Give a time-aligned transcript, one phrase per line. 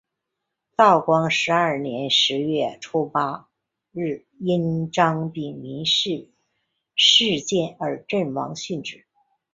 [0.75, 3.49] 道光十二年十月初八
[3.91, 5.85] 日因张丙民变
[6.95, 9.05] 事件而阵亡殉职。